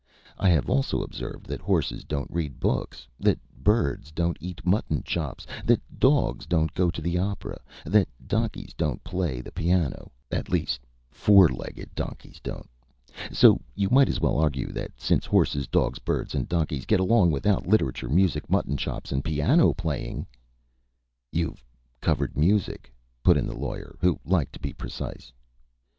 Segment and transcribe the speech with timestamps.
[0.39, 5.45] I have also observed that horses don't read books, that birds don't eat mutton chops,
[5.63, 10.79] that dogs don't go to the opera, that donkeys don't play the piano at least,
[11.11, 12.67] four legged donkeys don't
[13.31, 17.29] so you might as well argue that since horses, dogs, birds, and donkeys get along
[17.29, 20.25] without literature, music, mutton chops, and piano playing"
[21.41, 21.63] "You've
[22.01, 22.91] covered music,"
[23.21, 25.31] put in the Lawyer, who liked to be precise.